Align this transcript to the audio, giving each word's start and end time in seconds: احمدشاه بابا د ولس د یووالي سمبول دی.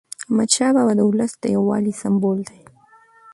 احمدشاه 0.27 0.71
بابا 0.75 0.93
د 0.97 1.01
ولس 1.09 1.33
د 1.37 1.43
یووالي 1.55 1.93
سمبول 2.01 2.39
دی. 2.49 2.61